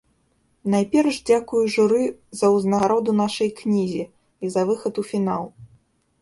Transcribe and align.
Найперш 0.73 1.17
дзякую 1.29 1.61
журы 1.75 2.03
за 2.39 2.47
ўзнагароду 2.55 3.11
нашай 3.21 3.49
кнізе 3.61 4.03
і 4.09 4.45
за 4.57 4.61
выхад 4.71 4.93
у 5.05 5.05
фінал. 5.13 5.43